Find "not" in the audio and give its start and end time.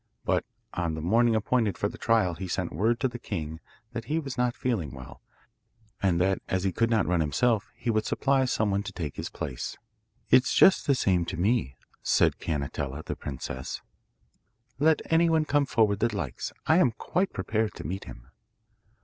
4.35-4.55, 6.89-7.05